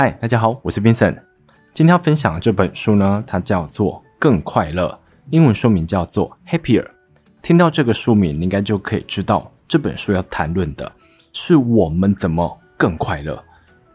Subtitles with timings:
[0.00, 1.16] 嗨，大家好，我是 Vincent。
[1.74, 4.88] 今天要分享的这本书呢，它叫做《更快乐》，
[5.30, 6.84] 英文书名叫做《Happier》。
[7.42, 10.92] 听到这个书名，你应该就可以知道这本书要谈论的
[11.32, 13.42] 是我们怎么更快乐。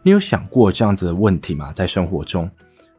[0.01, 1.71] 你有想过这样子的问题吗？
[1.71, 2.51] 在生活中，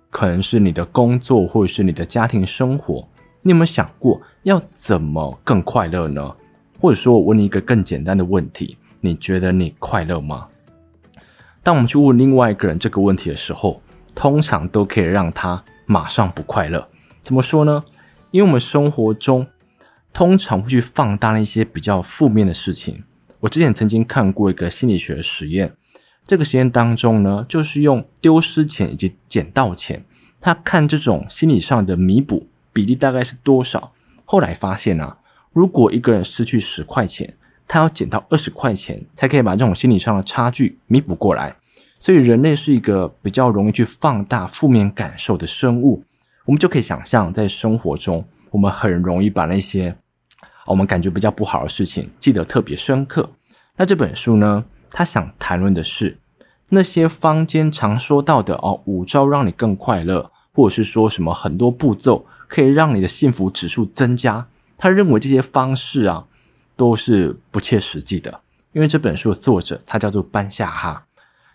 [0.09, 3.07] 可能是你的工作，或者是你的家庭生活，
[3.43, 6.35] 你有没有想过要怎么更快乐呢？
[6.81, 10.49] 或者说，我问你一个更简单的问题：你觉得你快乐吗？
[11.65, 13.83] 当我们去问另外一个人这个问题的时候，
[14.15, 16.87] 通常都可以让他马上不快乐。
[17.19, 17.83] 怎么说呢？
[18.33, 19.47] 因为我们生活中
[20.13, 23.03] 通常会去放大那些比较负面的事情。
[23.41, 25.75] 我之前曾经看过一个心理学实验，
[26.25, 30.05] 这个实验当中呢，就是用丢失钱以及捡到钱，
[30.43, 33.93] 他看这种心理上的弥补比例大概是多少。
[34.27, 35.17] 后来发现啊，
[35.55, 37.35] 如果一个人失去十块钱，
[37.67, 41.55] 他要捡到二十块钱，才可以把这种心理上的差距弥补过来。
[41.99, 46.05] 所以，人类是一个比较容易去放大负面感受的生物。
[46.45, 49.97] 我们就可以想象，在生活中，我们很容易把那些
[50.67, 53.27] 我们感觉比较不好的事情记得特别深刻。
[53.77, 56.19] 那这本书呢，他想谈论的是
[56.69, 64.47] 那些坊间常说到的哦，五招让你更快乐，或者是说什么很多步骤可以让你的幸福指数增加。
[64.77, 66.27] 他认为这些方式啊。
[66.77, 68.41] 都是不切实际的，
[68.73, 71.07] 因为这本书的作者他叫做班夏哈，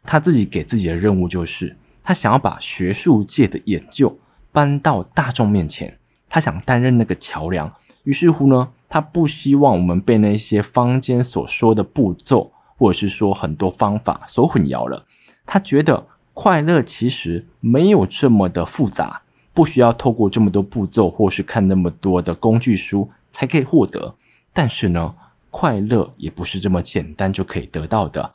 [0.03, 4.17] 他自己给自己的任务就是，他想要把学术界的研究
[4.51, 5.97] 搬到大众面前，
[6.29, 7.71] 他想担任那个桥梁。
[8.03, 15.05] 于是乎呢，他不希望我们被那些坊间所说的步骤，或者是说很多方法所混淆了。
[15.45, 19.21] 他觉得快乐其实没有这么的复杂，
[19.53, 24.15] 不需要透过这么多步骤，或是看那么多的工具书才可以获得。
[24.61, 25.15] 但是呢，
[25.51, 28.29] 快乐也不是这么简单就可以得到的。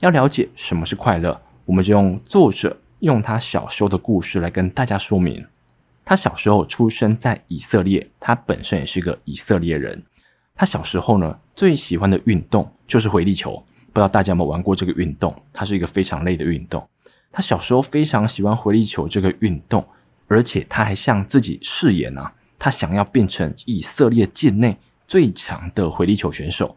[0.00, 5.42] 要了解什么是快乐，我们就用作者用他小时候的故事来跟大家说明。
[6.04, 10.04] 他小时候出生在以色列，他本身也是个以色列人。
[10.54, 13.52] 他小时候呢，最喜欢的运动就是回力球。
[13.94, 15.34] 不知道大家有没有玩过这个运动？
[15.54, 16.86] 它是一个非常累的运动。
[17.30, 19.82] 他小时候非常喜欢回力球这个运动，
[20.28, 24.76] 而且他还向自己誓言啊，他想要变成以色列境内。
[25.12, 26.74] 最强的回力球选手，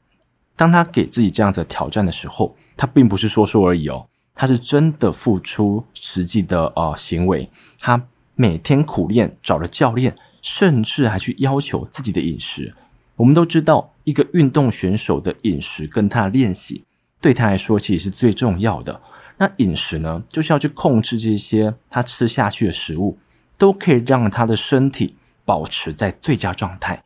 [0.58, 7.50] 当他给自己这样子挑战的时候，他并不是说说而已哦，他是真的付出实际的呃行为。
[7.80, 12.76] 他每天苦练，找了教练，甚至还去要求自己的饮食。
[13.16, 16.84] 我们都知道，一个运动选手的饮食跟他的练习，
[17.22, 19.02] 对他来说其实是最重要的。
[19.38, 23.18] 那饮食呢，就是要去控制这些他吃下去的食物，
[23.58, 25.16] 都可以让他的身体
[25.46, 27.02] 保持在最佳状态。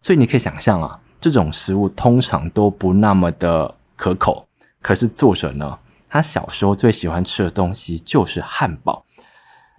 [0.00, 4.46] 所以你可以想象啊，这种食物通常都不那么的可口。
[4.80, 5.78] 可是作者呢，
[6.08, 9.04] 他小时候最喜欢吃的东西就是汉堡。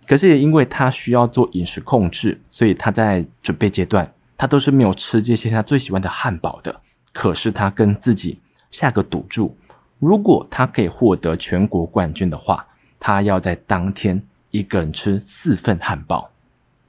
[0.05, 6.81] 可是也因为他需要做饮食控制，所以他在准备阶段，他都是没有吃这些他最喜欢的汉堡的。
[7.13, 8.39] 可是他跟自己
[8.71, 9.55] 下个赌注，
[9.99, 12.65] 如果他可以获得全国冠军的话，
[12.99, 16.29] 他要在当天一个人吃四份汉堡。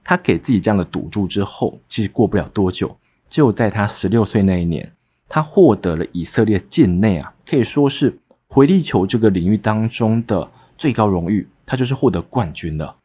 [0.02, 2.96] 他给自己这样的赌注之后，其实过不了多久。
[3.30, 4.92] 就在他十六岁那一年，
[5.28, 8.18] 他获得了以色列境内啊，可以说是
[8.48, 12.96] 回力球这个领域当中的最高荣誉，他就是获得冠军了。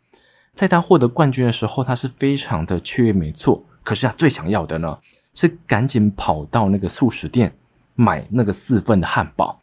[0.55, 3.63] 在他获得冠军的时候，他是非常的雀跃，没错。
[3.83, 4.97] 可是他最想要的呢，
[5.35, 7.55] 是赶紧跑到那个速食店
[7.93, 9.61] 买那个四份的汉堡。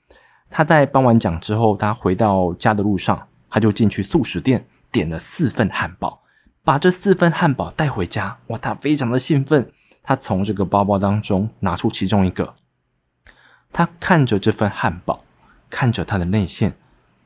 [0.49, 6.21] 他在颁完奖之后，他回到家的路上，他就进去速食店点了四份汉堡，
[6.63, 8.39] 把这四份汉堡带回家。
[8.49, 9.73] 哇，他非常的兴奋。
[10.03, 12.55] 他从这个包包当中拿出其中一个，
[13.73, 15.25] 他看着这份汉堡，
[15.71, 16.75] 看着他的内馅，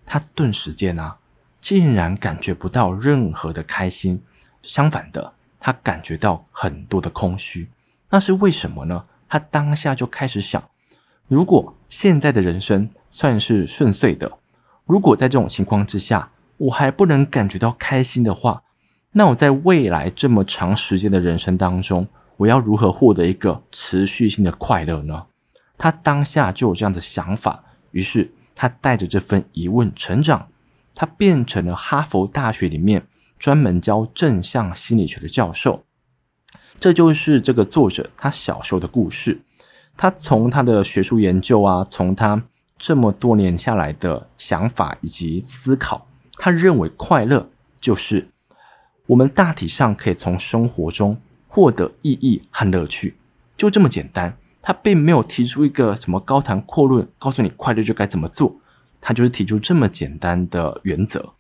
[0.05, 1.17] 他顿时间啊，
[1.61, 4.23] 竟然感觉不到任何的开心，
[4.63, 7.69] 相反的，他感觉到很多的空虚。
[8.11, 9.05] 那是为什么呢？
[9.29, 10.63] 他当下就开始想：
[11.27, 14.31] 如果现在的人生算是顺遂的，
[14.85, 18.63] 如果在这种情况之下，我还不能感觉到开心的话，
[19.13, 22.07] 那我在未来这么长时间的人生当中，
[22.37, 25.27] 我要如何获得一个持续性的快乐呢？
[25.79, 30.49] 他当下就有这样的想法，于是他带着这份疑问成长，
[30.95, 33.07] 他变成了哈佛大学里面
[33.39, 35.85] 专门教正向心理学的教授。
[36.79, 39.41] 这就是这个作者他小时候的故事。
[39.97, 42.43] 他从他的学术研究啊，从他
[42.77, 47.49] 这么多年下来的想法以及思考，他认为快乐
[47.81, 48.29] 就是
[49.07, 51.19] 我们大体上可以从生活中。
[51.47, 53.17] 获得意义和乐趣，
[53.57, 54.37] 就这么简单。
[54.61, 58.57] 他并没有提出一个什么高谈阔论，告诉你快乐就该怎么做。
[59.01, 61.33] 他就是提出这么简单的原则。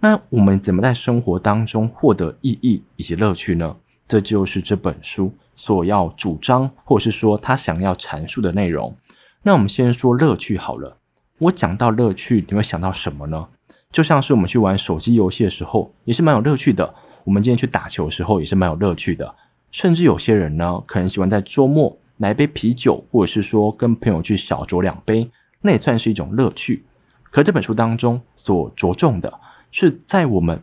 [0.00, 3.76] 那我们怎么在生活当中获得意义以及乐趣呢？
[4.08, 8.96] 这就是这本书所要主张，或者是说他想要阐述的内容。
[9.42, 10.98] 那我们先说乐趣好了。
[11.38, 13.48] 我讲到乐趣，你会想到什么呢？
[13.92, 16.94] 就像是我们去玩手机游戏的时候，也是蛮有乐趣的。
[17.22, 19.34] 我们今天去打球的时候，也是蛮有乐趣的。
[19.74, 25.28] 甚至有些人呢，可能喜欢在周末来一杯啤酒，或者是说跟朋友去小酌两杯，
[25.60, 26.84] 那也算是一种乐趣。
[27.28, 29.40] 可这本书当中所着重的
[29.72, 30.62] 是，在我们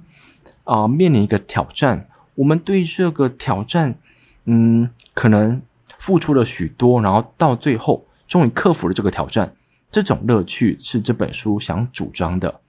[0.63, 3.93] 啊、面临一个挑战，我们对这个挑战，
[4.45, 5.61] 嗯，可能
[5.97, 9.53] 付出了许多，然后到最后终于克服了这个挑战。
[9.89, 12.61] 这种乐趣是这本书想主张的。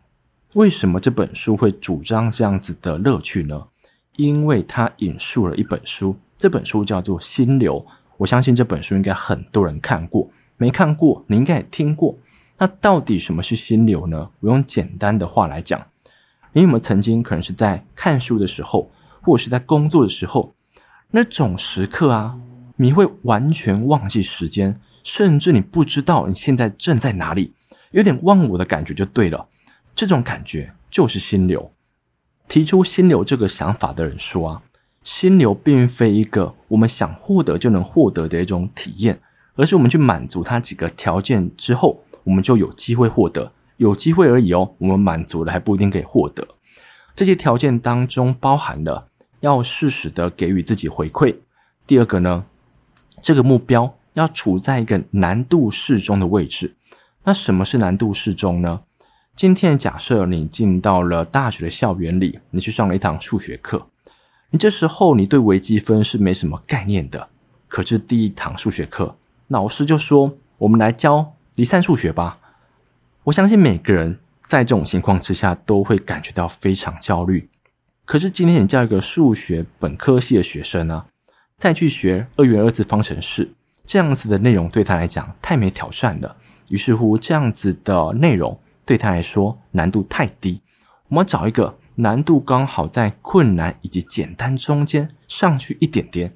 [0.55, 3.69] 为什么这本书会主张这样子的乐趣呢？
[4.17, 7.79] 因为他引述了一本书，这本书叫做《心流》。
[8.17, 12.19] 我相信这本书应该很多人看过，没看过你应该也听过。
[12.59, 14.29] 那到底什么是心流呢？
[14.41, 15.81] 我用简单的话来讲，
[16.53, 18.91] 你有没有曾经可能是在看书的时候，
[19.21, 20.53] 或者是在工作的时候，
[21.13, 22.37] 那种时刻啊，
[22.75, 24.81] 你会完全忘记时间。
[25.05, 27.55] 甚至你不知道你现在正在哪里，
[27.93, 29.47] 有点忘我的感觉就对了。
[29.95, 31.71] 这种感觉就是心流。
[32.49, 34.63] 提出心流这个想法的人说啊，
[35.03, 39.21] 心流并非一个我们想获得就能获得的一种体验，
[39.55, 43.53] 而是我们去满足它几个条件之后，我们就有机会获得。
[43.77, 46.47] 有机会而已哦，我们满足了还不一定可以获得。
[47.15, 49.09] 这些条件当中包含了
[49.41, 51.37] 要适时的给予自己回馈。
[51.87, 52.45] 第二个呢，
[53.21, 53.95] 这个目标。
[54.15, 56.77] 要处在一个难度适中的位置。
[57.25, 58.83] 那什么是难度适中呢？
[59.35, 63.87] 今天假设你进到了大学的校园里，你去上了一堂数学课，
[64.53, 67.29] 你这时候你对微积分是没什么概念的。
[67.69, 69.17] 可是第一堂数学课，
[69.49, 72.39] 老师就说：“我们来教离散数学吧。”
[73.25, 77.49] 我相信每个人在这种情况之下都会感觉到非常焦虑。
[78.05, 81.07] 可是今天你叫一个数学本科系的学生呢，
[81.57, 83.51] 再去学二元二次方程式。
[83.87, 86.37] 这样子的内容对他来讲太没挑战了，
[86.69, 90.61] 于是乎这样子的内容对他来说难度太低。
[91.09, 96.33] 我们找一个难度刚好在困难以及简单中间上去一点点，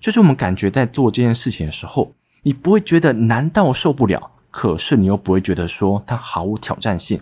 [0.00, 2.12] 就是我们感觉在做这件事情的时候，
[2.42, 7.20] 你不会觉得难到受不了，可是你又不会觉得说它毫无挑战性。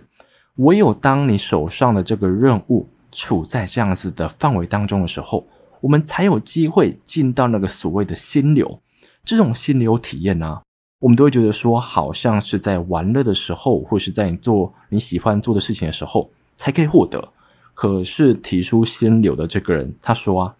[0.57, 5.45] 唯有当你手上的这个任务处在这样子的范围当中的时候，
[5.81, 8.81] 我们才有机会进到那个所谓的心流。
[9.25, 10.61] 这种心流体验呢、
[10.99, 17.33] 我们都会觉得说，好像是在玩乐的时候，或是在你做你喜欢做的事情的时候才可以获得。
[17.75, 20.55] 可是提出心流的这个人，他说啊，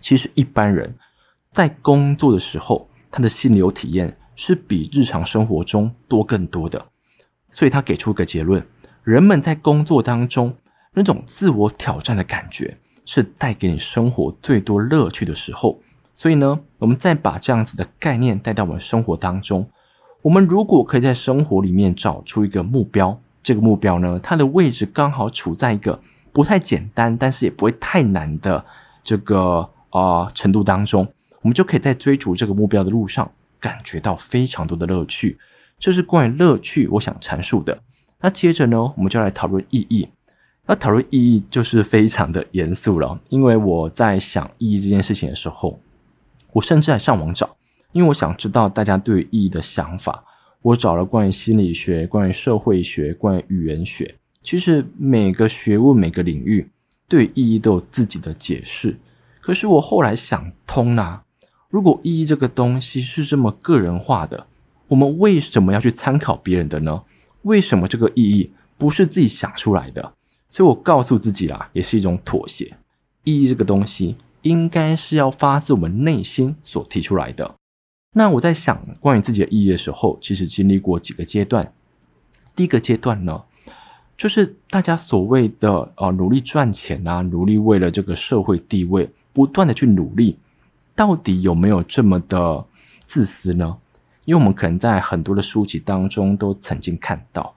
[0.00, 0.94] 其实一般人
[1.52, 6.86] 在工作的时候，他的心流体验是比日常生活中多更多的。
[7.50, 8.62] 所以他给出一个结论：
[9.04, 10.54] 人们在工作当中
[10.92, 15.80] 那种自我挑战的感觉，是带给你生活最多乐趣的时候。
[16.12, 19.70] 所以呢，我们再把这样子的概念带到我们生活当中。
[20.22, 26.00] 我们如果可以在生活里面找出一个目标，这个目标呢，它的位置刚好处在一个
[26.36, 28.62] 不太简单，但是也不会太难的
[29.02, 31.10] 这个啊、程度当中，
[31.40, 35.38] 我们就可以在追逐这个目标的路上感觉到非常多的乐趣。
[35.78, 37.78] 这是关于乐趣，我想阐述的。
[38.20, 40.06] 那接着呢，我们就来讨论意义。
[40.66, 45.80] 那讨论意义就是非常的严肃了，因为我在想意义这件事情的时候。
[46.52, 47.56] 我甚至还上网找，
[47.92, 50.22] 因为我想知道大家对于意义的想法。
[50.60, 54.14] 我找了关于心理学、关于社会学、关于语言学。
[54.46, 56.70] 其实每个学问、每个领域
[57.08, 58.96] 对意义都有自己的解释。
[59.40, 61.24] 可是我后来想通了，
[61.68, 64.46] 如果意义这个东西是这么个人化的，
[64.86, 67.02] 我们为什么要去参考别人的呢？
[67.42, 70.14] 为什么这个意义不是自己想出来的？
[70.48, 72.72] 所以我告诉自己啦，也是一种妥协。
[73.24, 74.16] 意义这个东西。
[74.42, 77.56] 应该是要发自我们内心所提出来的。
[78.14, 81.74] 那我在想关于自己的意义的时候，其实经历过几个阶段。
[82.54, 83.42] 第一个阶段呢，
[84.16, 90.38] 就是大家所谓的呃努力赚钱啊，努力为了这个社会地位，不断的去努力，
[90.94, 92.64] 到底有没有这么的
[93.04, 93.76] 自私呢？
[94.24, 97.54] 因为我们可能在很多的书籍当中都曾经看到，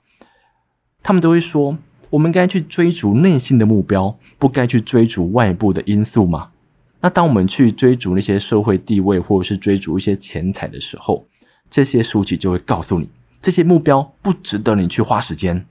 [1.02, 1.78] 他们都会说，
[2.10, 6.52] 我们该去追逐内心的目标，不该去追逐外部的因素吗？
[7.00, 11.26] 那当我们去追逐那些社会地位，或者是追逐一些钱财的时候，
[11.70, 15.66] 这些书籍就会告诉你，这些目标不值得你去花时间。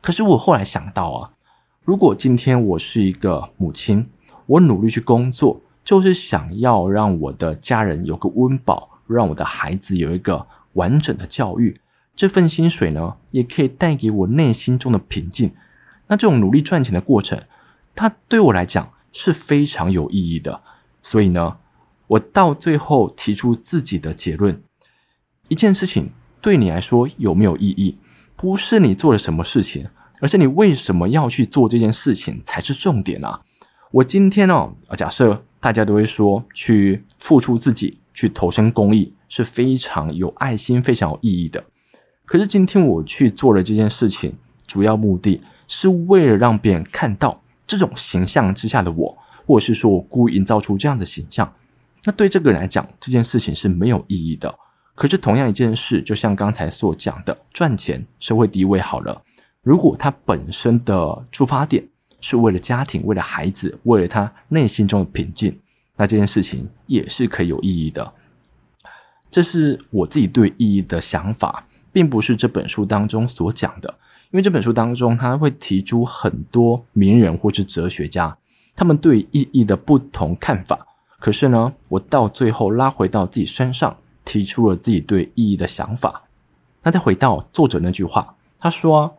[0.00, 1.30] 可是我后来想到啊，
[1.84, 4.08] 如果今天我是一个母亲，
[4.46, 11.80] 我努力去工作，就是想要让我的家人有个温饱，让我的孩子有一个完整的教育，
[12.14, 15.52] 这份薪水呢，也可以带给我内心中的平静。
[16.06, 17.42] 那这种努力赚钱的过程，
[17.94, 20.62] 它对我来讲是非常有意义的。
[21.02, 21.58] 所以呢，
[22.06, 24.62] 我到最后提出自己的结论：
[25.48, 27.98] 一件事情对你来说有没有意义，
[28.38, 29.84] 不是你做了什么事情，
[30.20, 33.40] 而是你为什么要去做这件事情才是重点啊！
[33.90, 41.62] 我今天哦，假设大家都会说，去付出自己，去投身公益是非常有爱心、非常有意义的。
[42.24, 44.32] 可是今天我去做了这件事情，
[44.68, 51.52] 主要目的是为了让别人看到这种形象之下的我，或者是说我故意营造出这样的形象。
[52.04, 54.54] 那对这个人来讲，这件事情是没有意义的。
[54.98, 59.22] 可是同样一件事，就像刚才所讲的，赚钱、社会地位好了，
[59.62, 61.86] 如果他本身的出发点
[62.20, 65.56] 是为了家庭、为了孩子、为了他内心中的平静，
[65.96, 68.12] 那这件事情也是可以有意义的。
[69.30, 73.94] 这是我自己对意义的想法，并不是这本书当中所讲的。
[74.32, 78.36] 因为这本书当中，他会提出很多名人或是哲学家，
[78.74, 80.84] 他们对意义的不同看法。
[81.20, 83.96] 可是呢，我到最后拉回到自己身上，
[84.28, 86.22] 提出了自己对意义的想法。
[86.82, 89.16] 那再回到作者那句话，他说：“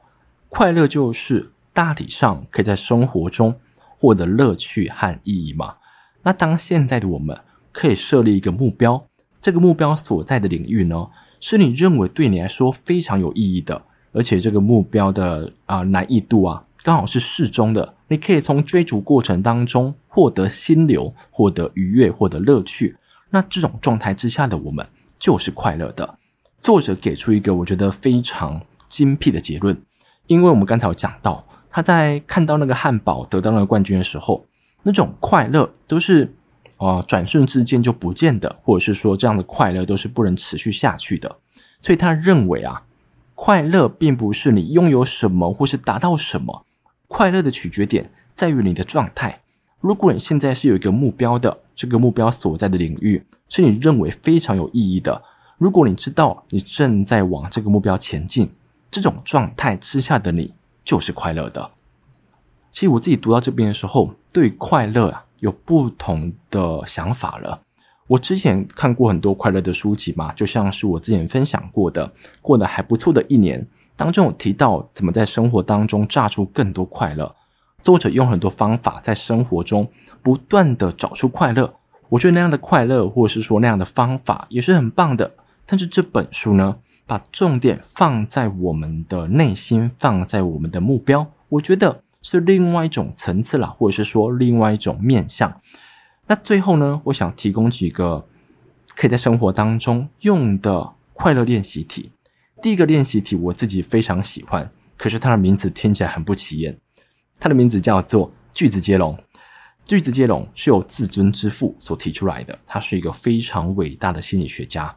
[0.50, 3.60] 快乐就是大体上可以在生活中
[3.98, 5.78] 获得乐趣和意义嘛。”
[6.22, 7.36] 那当现在的我们
[7.72, 9.04] 可以设立一个目标，
[9.42, 11.08] 这个目标所在的领域呢，
[11.39, 13.82] 是你认为对你来说非常有意义的。
[14.12, 17.96] 而且这个目标的啊、难易度啊，刚好是适中的。
[18.08, 22.96] 你可以从追逐过程当中获得心流，获得愉悦，获得乐趣。
[23.30, 24.88] 那这种状态之下的我们
[25.20, 26.18] 就是快乐的。
[26.62, 29.80] 作者给出一个我觉得非常精辟的结论，
[30.28, 34.46] 因为我们刚才有讲到，他在看到那个汉堡得到那个冠军的时候，
[34.84, 36.34] 那种快乐都是
[36.78, 41.38] 啊、转瞬之间就不见的，或者是说这样的快乐都是不能持续下去的。
[41.80, 42.84] 所以他认为啊。
[43.42, 46.66] 快乐并不是你拥有什么或是达到什么，
[47.08, 49.40] 快乐的取决点在于你的状态。
[49.80, 55.24] 如果你现在是有一个目标的，这个目标所在的领域是你认为非常有意义的，
[55.57, 58.51] 如果你知道你正在往这个目标前进，
[58.91, 61.71] 这种状态之下的你就是快乐的。
[62.69, 67.62] 其实我自己读到这边的时候，对快乐啊有不同的想法了。
[68.07, 77.33] 我之前看过很多快乐的书籍嘛，就像是我之前分享过的，过得还不错的一年当中，有提到怎么在生活当中榨出更多快乐。
[77.81, 79.89] 作者用很多方法在生活中
[80.21, 81.74] 不断的找出快乐，
[82.09, 85.31] 我觉得那样的快乐，或者是说那样的方法也是很棒的。
[85.65, 95.62] 但是这本书呢，把重点放在我们的内心，放在我们的目标，我觉得是另外一种层次啦，或者是说另外一种面向。
[96.27, 98.27] 那最后呢，我想提供几个
[98.95, 102.12] 可以在生活当中用的快乐练习题。
[102.62, 106.77] 第一个练习题我自己非常喜欢，可是它的名字听起来很不起眼。
[107.39, 109.17] 它的名字叫做句子接龙。
[109.86, 114.96] 句子接龙是由自尊之父所提出来的，他是一个非常伟大的心理学家。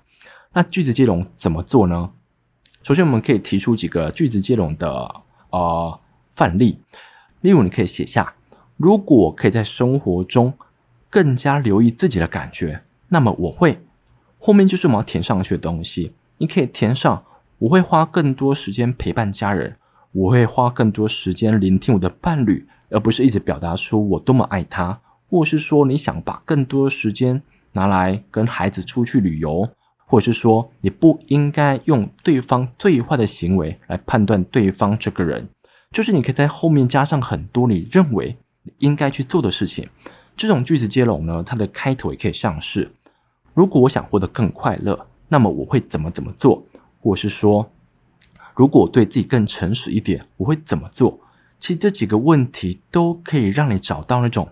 [0.52, 2.10] 那句子接龙怎么做呢？
[2.82, 6.00] 首先，我们可以提出几个句子接龙的呃
[6.32, 6.80] 范例。
[7.40, 8.34] 例如，你可以写下：
[8.76, 10.52] 如果可以在生活中。
[11.12, 13.84] 更加留意自己的感觉，那么我会
[14.38, 16.14] 后面就是我们要填上去的东西。
[16.38, 17.22] 你可以填上，
[17.58, 19.76] 我会花更多时间陪伴家人，
[20.12, 27.42] 我会花更多时间聆听我的伴侣，而不是一直表达出我多么爱他，或是说你想把更多时间
[27.72, 29.66] 拿来跟孩子出去旅游，
[30.06, 35.48] 或者是说你不应该用对方最坏的行为来判断对方这个人，
[35.90, 39.88] 就是你可以在后面加上很多你认为你应该去做的事情。
[40.36, 42.90] 这种句子接龙呢，它的开头也可以像是：
[43.54, 46.62] 如果我想活得更快乐，那么我会怎么怎么做？
[47.00, 47.70] 或是说，
[48.54, 51.18] 如果对自己更诚实一点，我会怎么做？
[51.58, 54.48] 其实这几个问题都可以让你找到那种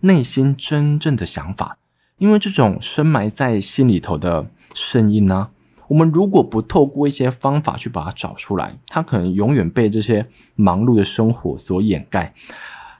[0.00, 1.76] 内心真正的想法，
[2.18, 5.50] 因为这种深埋在心里头的声音呢，
[5.88, 12.32] 我们如果不透过一些方法去把它找出来，它可能永远被这些忙碌的生活所掩盖。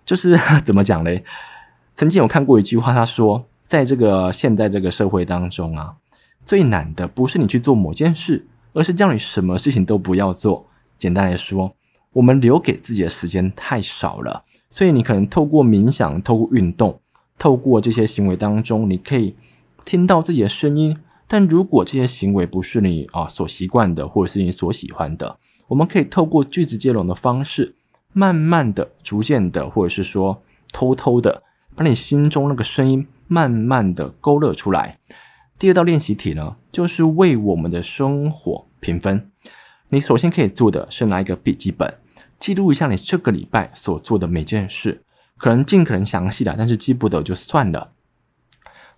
[0.05, 1.25] 就是 怎么讲嘞？
[1.95, 5.95] 曾经有看过一句话，他说：“在这个现在这个社会当中啊，
[6.45, 10.67] 最难的不是你去做某件事，而是叫你什么事情都不要做。
[10.99, 11.75] 简单来说，
[12.13, 17.01] 我们留给自己的时间太少了，所以你可能透过冥想、透过运动、
[17.39, 19.35] 透过这些行为当中，你可以
[19.85, 20.97] 听到自己的声音。
[21.27, 25.39] 但如果这些行为不是你啊所习惯的，或者是你所喜欢的，
[25.69, 27.75] 我们可以透过句子接龙的方式，
[28.13, 31.43] 慢慢的、逐渐的，或者是说偷偷的。”
[31.75, 34.99] 把你心中那个声音慢慢的勾勒出来。
[35.59, 39.31] 第二道练习题呢，就是为我们的生活评分。
[39.91, 41.99] 你首先可以做的是拿一个笔记本，
[42.41, 45.03] 记录一下你这个礼拜所做的每件事，
[45.37, 47.93] 可能尽可能详细的，但是记不得就算了。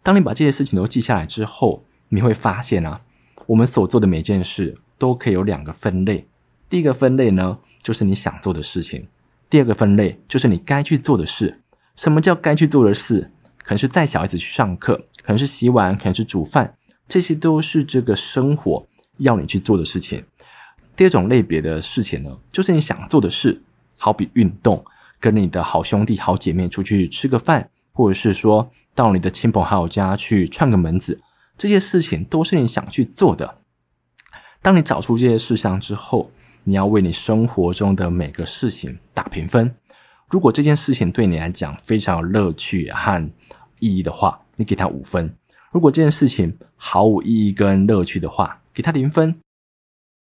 [0.03, 3.03] 当你把这些事情都记下来之后，你会发现啊，
[3.47, 6.27] 我们所做的每件事都可以有两个分类。
[6.69, 9.03] 第一个分类呢，就是你想做的事情；
[9.51, 11.61] 第二个分类就是你该去做的事。
[11.97, 13.31] 什么叫该去做的事？
[13.65, 16.77] 可能是带小孩子去上课，可能是洗碗，可能是煮饭，
[17.09, 18.87] 这些都是这个生活
[19.19, 20.23] 要你去做的事情。
[20.95, 23.61] 第二种类别的事情呢，就是你想做的事，
[23.99, 24.85] 好比运动，
[25.19, 31.21] 跟你的好兄弟、好姐妹出去吃个饭，或者是说到你的亲朋好友家去串个门子，
[31.59, 33.59] 这些事情都是你想去做的。
[34.63, 36.31] 当你找出这些事项之后，
[36.63, 39.75] 你要为你生活中的每个事情打评分。
[40.31, 43.31] 如果这件事情对你来讲非常有乐趣和
[43.81, 45.29] 意义的话，你给他五分；
[45.71, 49.37] 如果这件事情毫无意义跟乐趣的话，给他零分。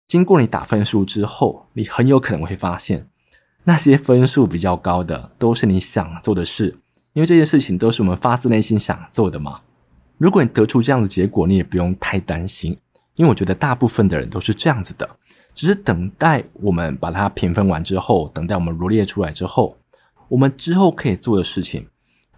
[0.07, 3.07] 经过你打分数之后，你很有可能会发现，
[3.63, 6.77] 那些分数比较高的都是你想做的事，
[7.13, 9.61] 因为这些事情都是我们发自内心想做的嘛。
[10.17, 12.77] 如果你得出这样的结果，你也不用太担心，
[13.15, 15.09] 因为我觉得大部分的人都是这样子的，
[15.55, 19.75] 只是等待我们把它评分完之后，等待我们罗列出来之后，
[20.33, 21.87] 我们之后可以做的事情，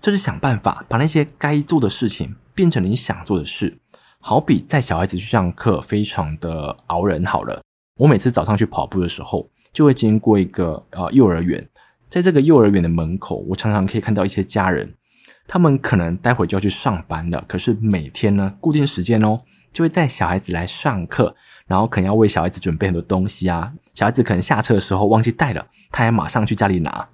[0.01, 3.79] 就是想办法把那些该做的事情变成你想做的事。
[4.19, 7.23] 好比带小孩子去上课，非常的熬人。
[7.23, 7.63] 好了，
[7.95, 11.65] 我每次早上去跑步的时候，就会经过一个呃幼儿园，
[12.09, 14.93] 在这个幼儿园的门口，我常常可以看到一些家人，
[15.47, 19.39] 他们可能待会就要去上班了，可是每天呢，固定时间哦，
[19.71, 21.33] 就会带小孩子来上课，
[21.65, 27.07] 然后可能要为小孩子准备很多东西啊，小孩子可能下车的时候忘记带了，他还马上去家里拿。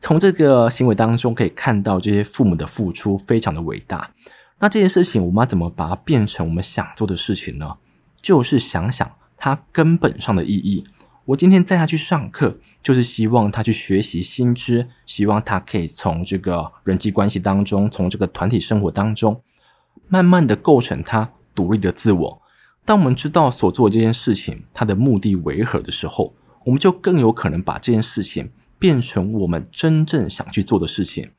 [0.00, 4.10] 从这个行为当中可以看到，这些父母的付出非常的伟大。
[4.58, 7.76] 那这件事情，我们要怎么把它变成我们想做的事情呢？
[8.22, 10.84] 就是想想它根本上的意义。
[11.26, 19.42] 我今天带他去上课，就是希望他去学习新知，希望他可以从这个人际关系当中，从这个团体生活当中，
[20.06, 22.42] 慢慢的构成他独立的自我。
[22.84, 26.32] 当我们知道所做这件事情它的目的为何的时候，
[26.64, 31.30] 我们就更有可能把这件事情变成我们真正想去做的事情。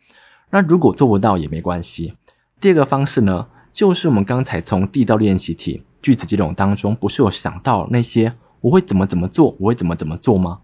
[0.50, 2.14] 那如果做不到也没关系。
[2.60, 10.62] 第二个方式呢，就是我们刚才从地道练习题句子接龙当中，不是有想到那些我会怎么怎么做，我会怎么怎么做吗？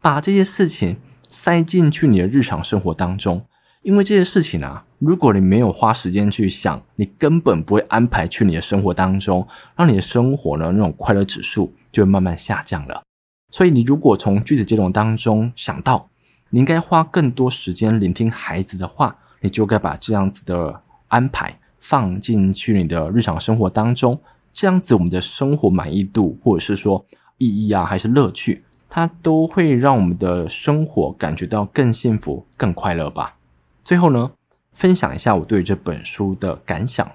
[0.00, 0.96] 把这些事情
[1.28, 3.44] 塞进去你的日常生活当中，
[3.82, 13.02] 因为这些事情啊，如果你没有花时间去想，你根本不会安排去你的生活当中，让你的生活呢，那种快乐指数就会慢慢下降了。
[13.50, 16.08] 所以你如果从句子接龙当中想到，
[16.50, 20.82] 你应该花更多时间聆听孩子的话，你就该把这样子的。
[21.08, 24.20] 安排放进去你的日常生活当中，
[24.52, 27.06] 这样子我们的生活满意度，或者是说
[27.38, 33.36] 意义啊，还是乐趣，它都会让我们的生活感觉到更幸福、更快乐吧。
[33.84, 34.32] 最后呢，
[34.72, 37.08] 分享一下我对这本书的感想。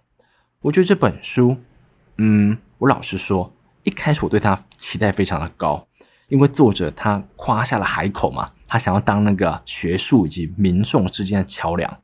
[0.62, 1.58] 我觉得这本书，
[2.17, 3.52] 嗯，我老实说，
[3.84, 5.86] 一开始我对它期待非常的高，
[6.32, 12.00] 因为作者他夸下了海口嘛，他想要当那个学术以及民众之间的桥梁。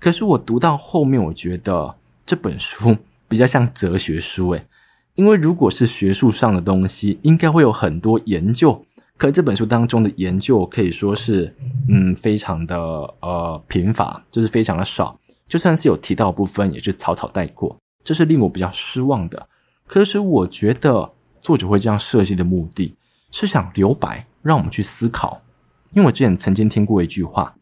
[0.00, 1.94] 可是我读到后面，我觉得
[2.26, 2.96] 这本书
[3.28, 4.66] 比较像哲学书诶，
[5.14, 8.84] 因为如果是学术上的东西，应该会有很多研究，
[9.16, 11.54] 可这本书当中的研究可以说是，
[11.88, 12.76] 嗯，非常的
[13.20, 19.48] 呃贫乏，就是非常的少，就算是有提到部分，也是草草带过，这是令我比较失望的。
[19.86, 21.08] 可是我觉得
[21.40, 22.92] 作者会这样设计的目的，
[23.30, 25.42] 是想留白，让我们去思考，
[25.92, 27.54] 因为我之前曾经听过一句话。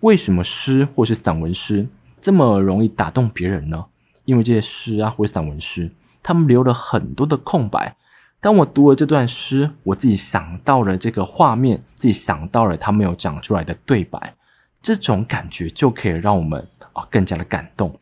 [0.00, 1.88] 为什么诗或是散文诗
[2.20, 3.86] 这么容易打动别人呢？
[4.26, 5.90] 因为这些诗啊，或是散文诗，
[6.22, 7.96] 他们留了很多的空白。
[8.38, 14.34] 当我读了这段诗，我自己想到了这个画面，自己想到了他没有讲出来的对白，
[14.82, 17.98] 这种感觉就可以让我们啊更加的感动。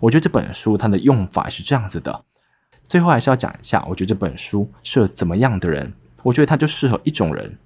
[0.00, 2.24] 我觉得这本书它的用法是这样子的。
[2.86, 5.92] 最后还是要讲一下，我觉得这本书适合怎么样的人？
[6.22, 7.58] 我觉得它就适合一种人。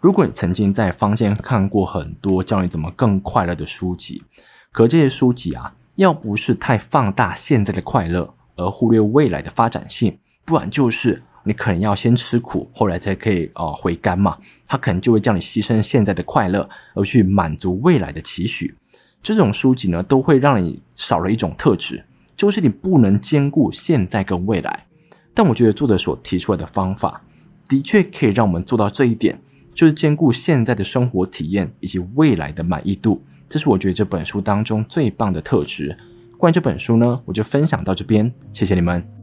[0.00, 4.22] 如果你曾经在坊间看过很多教你怎么更快乐的书籍，
[4.70, 14.36] 可这些书籍啊，要不是太放大现在的快乐，而忽略未来的发展性，不然就是你可能要先吃苦，后来才可以呃回甘嘛。
[14.66, 18.76] 他可能就会叫你牺牲现在的快乐，而去满足未来的期许。
[19.22, 22.04] 这种书籍呢，都会让你少了一种特质，
[22.36, 24.86] 就是你不能兼顾现在跟未来。
[25.34, 27.22] 但我觉得作者所提出来的方法，
[27.68, 29.40] 的确可以让我们做到这一点。
[29.74, 35.94] 就是兼顾现在的生活体验以及未来的满意度，这是我觉得这本书当中最棒的特质。
[36.38, 39.15] 关于这本书呢，我就分享到这边，谢谢你们。